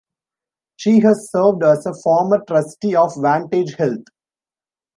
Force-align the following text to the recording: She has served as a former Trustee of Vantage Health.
She 0.77 1.01
has 1.01 1.29
served 1.29 1.61
as 1.63 1.85
a 1.85 1.93
former 1.93 2.43
Trustee 2.47 2.95
of 2.95 3.13
Vantage 3.21 3.75
Health. 3.75 4.05